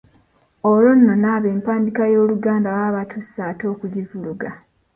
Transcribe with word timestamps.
Olwo 0.69 0.91
nno 0.97 1.13
nabo 1.23 1.47
empandiika 1.55 2.03
y’Oluganda 2.13 2.75
baba 2.75 2.91
batuuse 2.97 3.39
ate 3.51 3.65
okugivuluga. 3.73 4.49